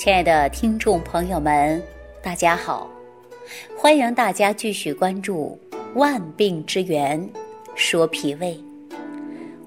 [0.00, 1.82] 亲爱的听众朋友们，
[2.22, 2.90] 大家好！
[3.76, 5.60] 欢迎大家继续关注
[5.94, 7.28] 《万病之源
[7.74, 8.58] 说脾胃》。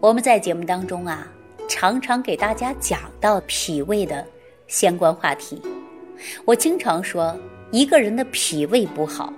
[0.00, 1.30] 我们在节目当中啊，
[1.68, 4.26] 常常给大家讲到脾胃的
[4.66, 5.60] 相关话题。
[6.46, 7.38] 我经常说，
[7.70, 9.30] 一个人的脾胃不好，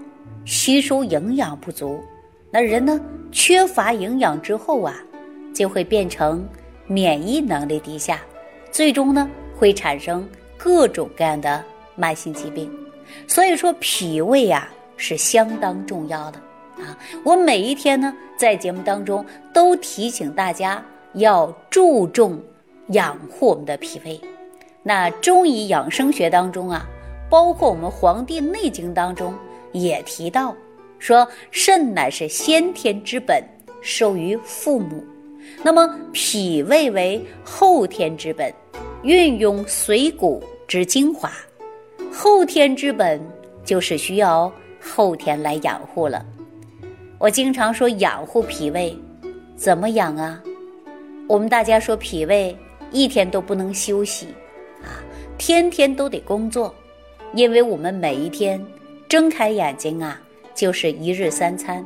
[0.45, 2.01] 吸收营养不足，
[2.53, 3.01] 那人呢
[3.33, 4.95] 缺乏营养之后啊，
[5.53, 6.49] 就会变成
[6.87, 8.21] 免疫能力低下，
[8.71, 10.25] 最终呢会产生。
[10.65, 11.63] 各种各样的
[11.95, 12.73] 慢性疾病，
[13.29, 16.39] 所以说脾胃啊是相当重要的
[16.79, 16.97] 啊！
[17.23, 19.23] 我每一天呢在节目当中
[19.53, 20.83] 都提醒大家
[21.13, 22.41] 要注重
[22.89, 24.19] 养护我们的脾胃。
[24.83, 26.87] 那中医养生学当中啊，
[27.29, 29.35] 包括我们《黄帝内经》当中
[29.73, 30.57] 也提到
[30.99, 33.45] 说，肾乃是先天之本，
[33.83, 35.05] 受于父母；
[35.63, 38.51] 那么脾胃为后天之本，
[39.03, 40.43] 运用髓骨。
[40.67, 41.31] 之精华，
[42.13, 43.21] 后天之本
[43.65, 46.25] 就是需要后天来养护了。
[47.19, 48.97] 我经常说养护脾胃，
[49.57, 50.43] 怎么养啊？
[51.27, 52.57] 我们大家说脾胃
[52.91, 54.29] 一天都不能休息
[54.83, 55.01] 啊，
[55.39, 56.75] 天天都得工作，
[57.35, 58.63] 因为我们每一天
[59.09, 60.21] 睁开眼睛啊，
[60.55, 61.79] 就是一日三餐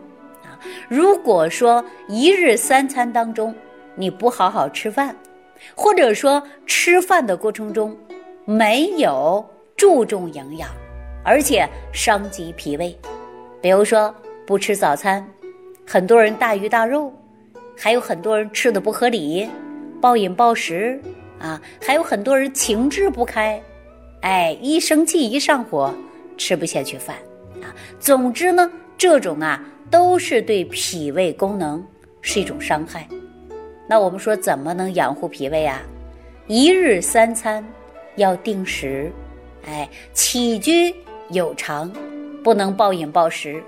[0.43, 0.59] 啊。
[0.89, 3.55] 如果说一日三餐当中
[3.95, 5.15] 你不好好吃饭，
[5.75, 7.97] 或者说吃饭的过程中，
[8.51, 9.47] 没有
[9.77, 10.71] 注重营养，
[11.23, 12.99] 而且伤及脾胃。
[13.61, 14.15] 比如说
[14.47, 15.23] 不吃早餐，
[15.87, 17.13] 很多人大鱼大肉，
[17.77, 19.47] 还有很多人吃的不合理，
[20.01, 20.99] 暴饮暴食
[21.39, 23.63] 啊，还有很多人情志不开，
[24.23, 25.95] 哎，一生气一上火
[26.39, 27.17] 吃不下去饭
[27.57, 27.69] 啊。
[28.01, 31.87] 总之呢，这种啊都是对脾胃功能
[32.23, 33.07] 是一种伤害。
[33.87, 35.83] 那我们说怎么能养护脾胃啊？
[36.47, 37.63] 一日三餐。
[38.19, 39.11] 要定时，
[39.67, 40.95] 哎，起居
[41.31, 41.91] 有常，
[42.45, 43.63] 不能暴饮暴食。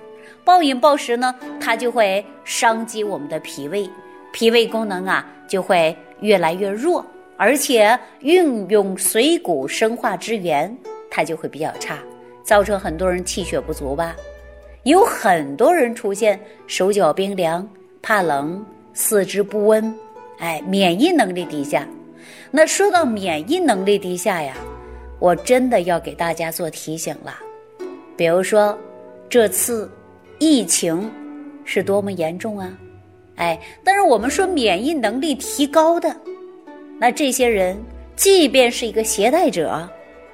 [0.45, 3.89] 暴饮暴食呢，它就会伤及我们的脾胃，
[4.33, 7.05] 脾胃功能啊就会越来越弱，
[7.37, 10.77] 而且运用水谷生化之源，
[11.11, 11.99] 它就会比较差，
[12.43, 14.15] 造成很多人气血不足吧。
[14.85, 17.69] 有很多人出现手脚冰凉、
[18.01, 19.95] 怕冷、四肢不温，
[20.39, 21.87] 哎，免疫能力低下。
[22.51, 24.55] 那说到免疫能力低下呀，
[25.19, 27.39] 我真的要给大家做提醒了。
[28.17, 28.77] 比如说，
[29.29, 29.91] 这次
[30.39, 31.11] 疫情
[31.65, 32.77] 是多么严重啊！
[33.37, 36.15] 哎，但是我们说免疫能力提高的，
[36.99, 37.81] 那这些人
[38.17, 39.89] 即便是一个携带者，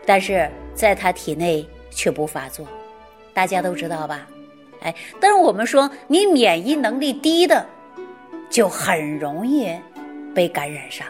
[0.05, 2.67] 但是在他体内却不发作，
[3.35, 4.27] 大家都知道吧？
[4.81, 7.65] 哎，但是我们说你免疫能力低的，
[8.49, 9.71] 就很容易
[10.35, 11.07] 被感染上。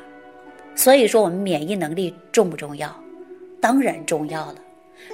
[0.76, 2.94] 所以说，我们免疫能力重不重要？
[3.60, 4.56] 当然重要了。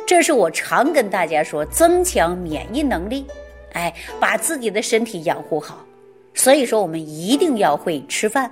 [0.07, 3.25] 这是我常跟大家说，增强免疫能力，
[3.73, 5.87] 哎，把自己的身体养护好。
[6.35, 8.51] 所以说，我们一定要会吃饭，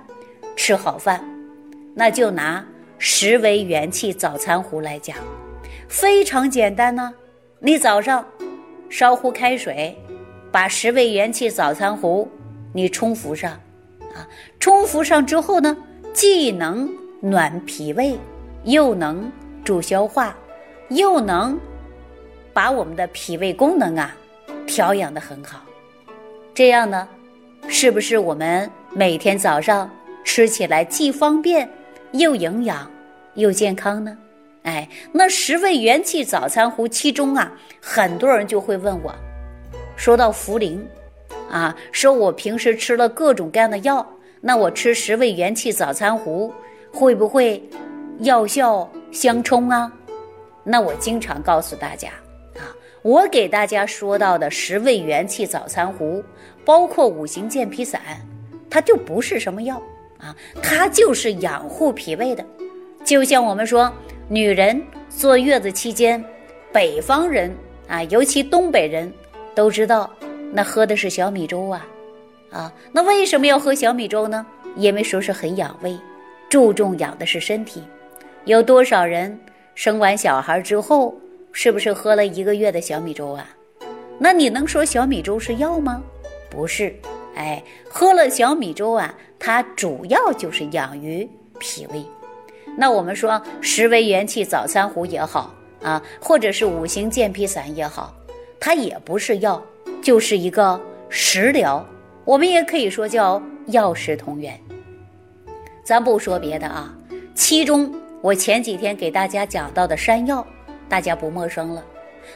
[0.55, 1.23] 吃好饭。
[1.93, 2.65] 那就拿
[2.97, 5.17] 十味元气早餐壶来讲，
[5.89, 7.13] 非常简单呢。
[7.59, 8.25] 你早上
[8.89, 9.95] 烧壶开水，
[10.51, 12.29] 把十味元气早餐壶
[12.73, 13.51] 你冲服上，
[14.15, 14.25] 啊，
[14.59, 15.75] 冲服上之后呢，
[16.13, 16.89] 既能
[17.23, 18.17] 暖脾胃，
[18.63, 19.31] 又能
[19.63, 20.35] 助消化，
[20.89, 21.57] 又能
[22.51, 24.15] 把我们的脾胃功能啊
[24.65, 25.61] 调养的很好。
[26.51, 27.07] 这样呢，
[27.67, 29.87] 是不是我们每天早上
[30.23, 31.69] 吃起来既方便
[32.13, 32.89] 又营养
[33.35, 34.17] 又健康呢？
[34.63, 39.13] 哎，那十味元气早餐壶其中啊，很多人就会问我，
[39.95, 40.79] 说到茯苓，
[41.51, 44.03] 啊，说我平时吃了各种各样的药，
[44.41, 46.51] 那我吃十味元气早餐壶。
[46.93, 47.61] 会不会
[48.19, 49.91] 药效相冲啊？
[50.63, 52.09] 那我经常告诉大家
[52.55, 52.69] 啊，
[53.01, 56.23] 我给大家说到的十味元气早餐糊，
[56.63, 57.99] 包括五行健脾散，
[58.69, 59.81] 它就不是什么药
[60.19, 62.45] 啊，它就是养护脾胃的。
[63.03, 63.91] 就像我们说，
[64.27, 64.79] 女人
[65.09, 66.23] 坐月子期间，
[66.71, 67.51] 北方人
[67.87, 69.11] 啊，尤其东北人
[69.55, 70.07] 都知道，
[70.53, 71.87] 那喝的是小米粥啊，
[72.51, 74.45] 啊，那为什么要喝小米粥呢？
[74.75, 75.97] 因为说是很养胃。
[76.51, 77.81] 注重养的是身体，
[78.43, 79.39] 有多少人
[79.73, 81.15] 生完小孩之后，
[81.53, 83.47] 是不是喝了一个月的小米粥啊？
[84.19, 86.03] 那你能说小米粥是药吗？
[86.49, 86.93] 不是，
[87.35, 91.25] 哎，喝了小米粥啊，它主要就是养于
[91.57, 92.03] 脾胃。
[92.77, 98.13] 那我们说十味元气早餐壶也好啊，或者是五行健脾散也好，
[98.59, 99.63] 它也不是药，
[100.01, 100.77] 就是一个
[101.07, 101.87] 食疗，
[102.25, 104.59] 我们也可以说叫药食同源。
[105.91, 106.89] 咱不说别的啊，
[107.35, 110.47] 其中我前几天给大家讲到的山药，
[110.87, 111.83] 大家不陌生了。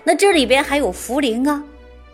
[0.04, 1.64] 那这里边还有茯苓啊，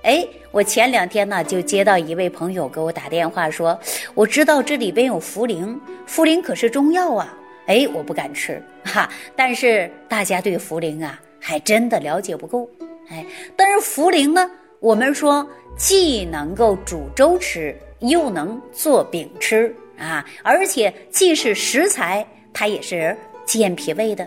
[0.03, 3.75] 哎，我前两天呢就接到一位朋友给我打电话说，
[4.13, 5.75] 我知道这里边有茯苓，
[6.07, 7.35] 茯苓可是中药啊。
[7.65, 12.69] 哎，我不敢吃哈，但是大家对茯苓啊还真的了解不够。
[13.09, 14.47] 哎，但是茯苓呢，
[14.79, 15.43] 我们说
[15.75, 23.15] 既能够煮粥吃，又能做饼吃啊，而且既是食材，它也是。
[23.43, 24.25] 健脾胃的，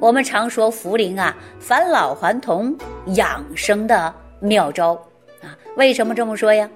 [0.00, 2.76] 我们常说茯苓啊，返老还童、
[3.14, 4.94] 养生的妙招
[5.42, 5.56] 啊。
[5.76, 6.68] 为什么这么说呀？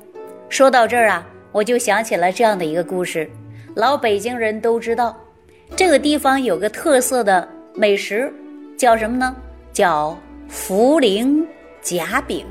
[0.48, 3.28] 说到这儿啊，我就想起了这样的一个故事。
[3.74, 5.18] 老北京人都知道，
[5.74, 8.32] 这个地方有个特色的美食，
[8.76, 9.34] 叫什么呢？
[9.72, 10.16] 叫
[10.48, 11.44] 茯苓
[11.80, 12.46] 夹饼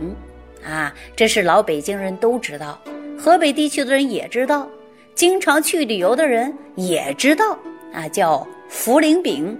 [0.65, 0.93] 啊。
[1.15, 2.77] 这是老北京人都知道，
[3.17, 4.67] 河北地区的人也知道，
[5.15, 7.57] 经常去旅游的人也知道
[7.93, 8.47] 啊，叫。
[8.73, 9.59] 茯苓饼，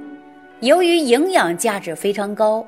[0.62, 2.66] 由于营养价值非常高，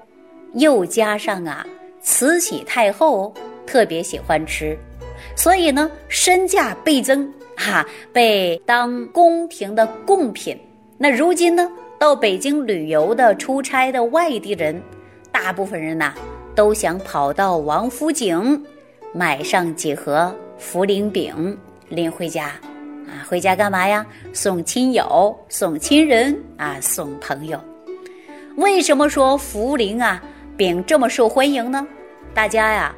[0.56, 1.66] 又加上啊，
[2.02, 3.34] 慈禧太后
[3.66, 4.78] 特别喜欢吃，
[5.38, 10.60] 所以呢，身价倍增，哈，被当宫廷的贡品。
[10.98, 14.84] 那如今呢，到北京旅游的、出差的外地人，
[15.32, 16.14] 大部分人呐，
[16.54, 18.62] 都想跑到王府井，
[19.14, 21.58] 买上几盒茯苓饼
[21.88, 22.52] 拎回家。
[23.08, 24.06] 啊，回家干嘛呀？
[24.34, 27.60] 送亲友，送亲人啊，送朋友。
[28.56, 30.22] 为什么说茯苓啊
[30.56, 31.86] 饼这么受欢迎呢？
[32.34, 32.96] 大家呀，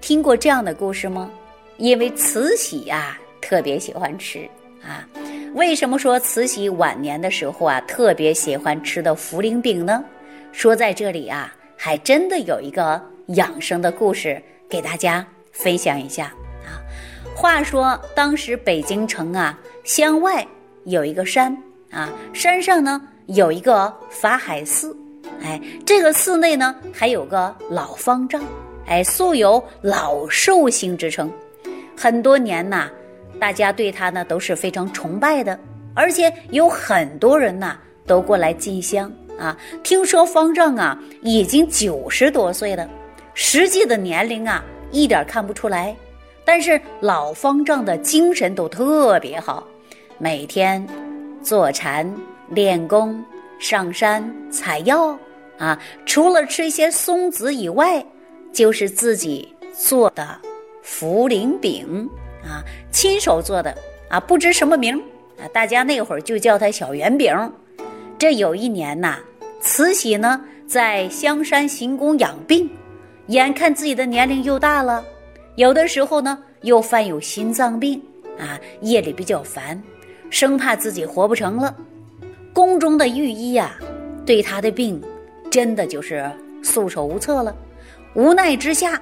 [0.00, 1.30] 听过这样的故事吗？
[1.76, 4.48] 因为慈禧呀特别喜欢吃
[4.82, 5.06] 啊。
[5.54, 10.04] 为什么说慈禧晚年的时候啊特别喜欢吃的茯苓饼呢？
[10.52, 16.32] 说在这里啊，还真的有一个养生的故事给大家分享一下。
[17.34, 20.46] 话说，当时北京城啊，乡外
[20.84, 21.54] 有一个山
[21.90, 24.96] 啊，山上呢有一个法海寺，
[25.42, 28.42] 哎，这个寺内呢还有个老方丈，
[28.86, 31.30] 哎，素有老寿星之称。
[31.96, 32.88] 很多年呐，
[33.38, 35.58] 大家对他呢都是非常崇拜的，
[35.92, 37.76] 而且有很多人呐
[38.06, 39.56] 都过来进香啊。
[39.82, 42.88] 听说方丈啊已经九十多岁了，
[43.34, 45.94] 实际的年龄啊一点看不出来。
[46.44, 49.66] 但是老方丈的精神都特别好，
[50.18, 50.86] 每天
[51.42, 52.08] 坐禅
[52.50, 53.24] 练功、
[53.58, 55.18] 上山采药
[55.58, 58.04] 啊，除了吃一些松子以外，
[58.52, 60.38] 就是自己做的
[60.84, 62.08] 茯苓饼
[62.44, 62.62] 啊，
[62.92, 63.74] 亲手做的
[64.08, 64.96] 啊，不知什么名
[65.38, 67.52] 啊，大家那会儿就叫它小圆饼。
[68.18, 69.18] 这有一年呐，
[69.60, 72.70] 慈禧呢在香山行宫养病，
[73.28, 75.04] 眼看自己的年龄又大了。
[75.56, 78.02] 有的时候呢，又犯有心脏病
[78.38, 79.80] 啊，夜里比较烦，
[80.28, 81.74] 生怕自己活不成了。
[82.52, 83.76] 宫中的御医呀，
[84.26, 85.00] 对他的病，
[85.50, 86.28] 真的就是
[86.62, 87.54] 束手无策了。
[88.14, 89.00] 无奈之下，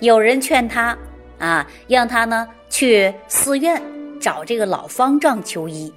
[0.00, 0.96] 有人劝他
[1.38, 3.80] 啊，让他呢去寺院
[4.18, 5.92] 找这个老方丈求医。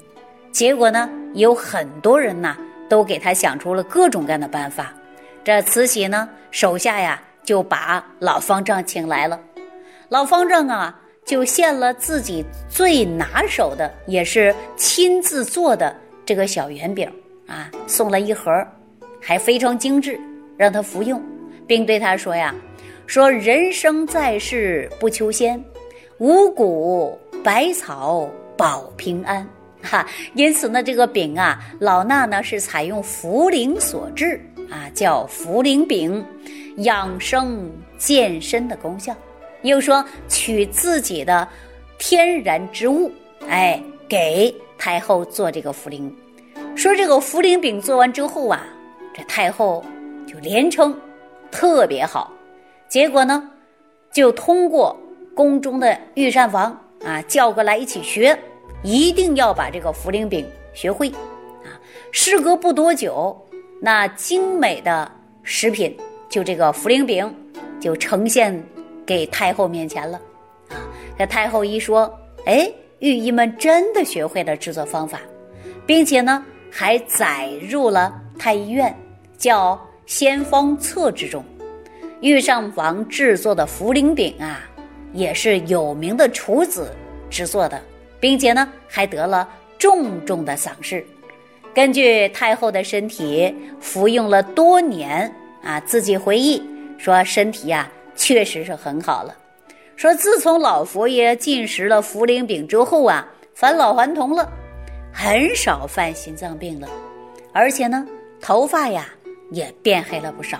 [0.51, 2.57] 结果呢，有很多人呐，
[2.89, 4.93] 都给他想出了各种各样的办法。
[5.45, 9.39] 这慈禧呢，手下呀，就把老方丈请来了。
[10.09, 15.93] 老方丈啊，就献了自己最拿手的，也是亲自做的
[16.25, 17.11] 这个小圆饼
[17.45, 18.49] 啊，送了一盒，
[19.21, 20.17] 还非常精致，
[20.55, 21.21] 让他服用，
[21.67, 22.55] 并对他说呀
[23.05, 25.61] ：“说人生在世不求仙，
[26.19, 29.45] 五谷百草保平安。
[29.83, 34.39] ”哈，因此呢，这个饼啊，老衲呢是采用茯苓所制
[34.69, 36.25] 啊，叫茯苓饼，
[36.77, 39.13] 养生健身的功效。
[39.63, 41.47] 又说取自己的
[41.97, 43.11] 天然之物，
[43.49, 46.11] 哎，给太后做这个茯苓。
[46.75, 48.65] 说这个茯苓饼做完之后啊，
[49.13, 49.83] 这太后
[50.27, 50.97] 就连称
[51.51, 52.31] 特别好。
[52.87, 53.49] 结果呢，
[54.13, 54.95] 就通过
[55.35, 58.37] 宫中的御膳房啊叫过来一起学，
[58.83, 61.73] 一定要把这个茯苓饼学会啊。
[62.11, 63.35] 事隔不多久，
[63.81, 65.11] 那精美的
[65.43, 65.97] 食品
[66.29, 67.35] 就这个茯苓饼
[67.79, 68.63] 就呈现。
[69.07, 70.19] 给太后面前了，
[70.67, 70.75] 啊，
[71.17, 72.13] 这太后一说，
[72.45, 75.21] 哎，御医们真的学会了制作方法，
[75.85, 78.93] 并且呢，还载入了太医院，
[79.37, 81.41] 叫先方册之中。
[82.19, 84.67] 御膳房制作的茯苓饼啊，
[85.13, 86.91] 也是有名的厨子
[87.29, 87.81] 制作的，
[88.19, 89.47] 并且呢，还得了
[89.79, 91.05] 重重的赏识。
[91.73, 95.33] 根据太后的身体服用了多年
[95.63, 96.61] 啊，自己回忆
[96.97, 97.89] 说，身体呀。
[98.17, 99.33] 确实是很好了。
[99.95, 104.51] 说自从老佛爷进食了茯苓饼之后啊，返老还童了，
[105.13, 106.89] 很少犯心脏病了。
[107.53, 108.05] 而且呢，
[108.41, 109.07] 头发呀
[109.51, 110.59] 也变黑了不少。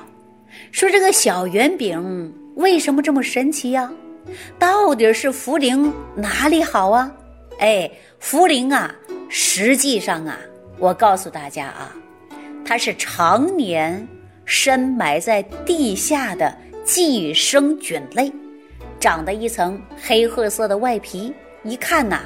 [0.72, 3.92] 说这个小圆饼为什么这么神奇呀？
[4.58, 7.12] 到底是茯苓哪里好啊？
[7.60, 7.90] 哎，
[8.22, 8.96] 茯苓啊，
[9.30, 10.40] 实际上啊，
[10.80, 11.96] 我告诉大家啊，
[12.66, 14.08] 它是常年
[14.46, 16.58] 深埋在地下的
[16.88, 18.32] 寄生菌类，
[18.98, 22.22] 长的一层黑褐色的外皮，一看呐，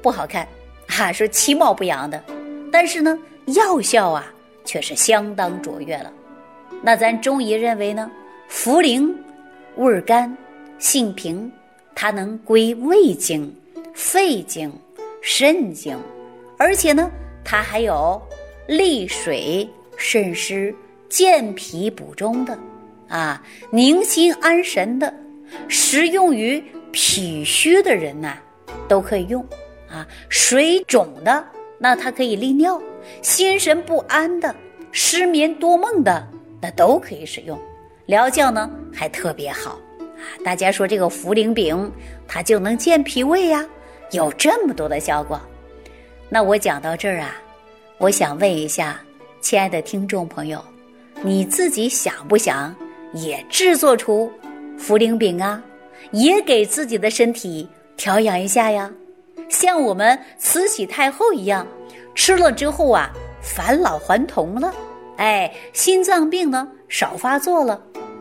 [0.00, 0.46] 不好看，
[0.86, 2.22] 哈，说其貌不扬的，
[2.70, 4.32] 但是呢，药效啊
[4.64, 6.12] 却是相当卓越了。
[6.80, 8.08] 那咱中医认为呢，
[8.48, 9.12] 茯苓
[9.76, 10.34] 味甘。
[10.78, 11.50] 性平，
[11.92, 13.52] 它能归胃经、
[13.94, 14.72] 肺经、
[15.20, 15.98] 肾经，
[16.56, 17.10] 而且呢，
[17.44, 18.22] 它还有
[18.68, 20.72] 利水渗湿、
[21.08, 22.56] 健脾补中的，
[23.08, 25.12] 啊，宁心安神的，
[25.66, 26.62] 适用于
[26.92, 28.34] 脾虚的人呐，
[28.86, 29.44] 都可以用，
[29.90, 31.44] 啊，水肿的
[31.78, 32.80] 那它可以利尿，
[33.22, 34.54] 心神不安的、
[34.92, 36.26] 失眠多梦的
[36.60, 37.58] 那都可以使用，
[38.06, 39.70] 疗效呢还特别好。
[39.70, 39.80] 啊
[40.44, 41.90] 大家说这个茯苓饼，
[42.26, 43.64] 它就能健脾胃呀，
[44.10, 45.40] 有这么多的效果。
[46.28, 47.36] 那我讲到这儿啊，
[47.98, 49.00] 我想问一下，
[49.40, 50.62] 亲爱的听众朋友，
[51.22, 52.74] 你自己想不想
[53.12, 54.30] 也制作出
[54.78, 55.62] 茯苓饼啊？
[56.12, 58.90] 也给自己的身体调养一下呀？
[59.48, 61.66] 像我们慈禧太后一样，
[62.14, 63.10] 吃了之后啊，
[63.40, 64.72] 返老还童了，
[65.16, 67.80] 哎，心脏病呢少发作了，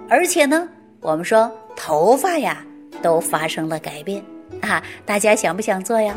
[0.09, 0.67] 而且呢，
[1.01, 1.51] 我们说。
[1.79, 2.65] 头发呀，
[3.03, 4.19] 都发生了改变
[4.61, 4.83] 啊！
[5.05, 6.15] 大家想不想做呀？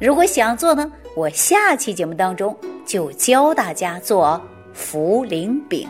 [0.00, 2.54] 如果想做呢，我下期节目当中
[2.84, 4.42] 就教大家做
[4.76, 5.86] 茯苓饼。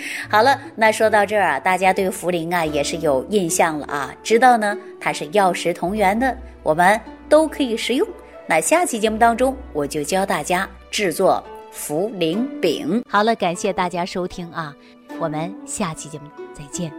[0.30, 8.06] 好了，那说到这儿啊，大家对茯苓啊也是有印象了啊，知道呢它是药食同源的，我们都可以食用。
[8.46, 13.02] 那下期节目当中，我就教大家制作茯苓饼。
[13.08, 14.74] 好了，感谢大家收听啊，
[15.18, 16.24] 我们下期节目
[16.54, 16.90] 再见。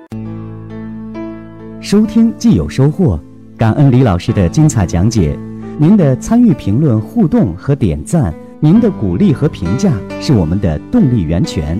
[1.82, 3.20] 收听既有收获，
[3.58, 5.36] 感恩李老师的精彩讲解。
[5.79, 11.79] 您的参与、评论、互动和点赞，您的鼓励和评价是我们的动力源泉。